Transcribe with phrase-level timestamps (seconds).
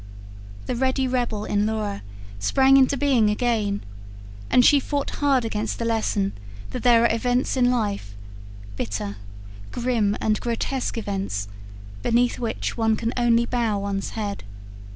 [0.65, 2.01] The ready rebel in Laura
[2.39, 3.83] sprang into being again;
[4.49, 6.33] and she fought hard against the lesson
[6.71, 8.15] that there are events in life
[8.75, 9.17] bitter,
[9.71, 11.47] grim, and grotesque events
[12.01, 14.43] beneath which one can only bow one's head.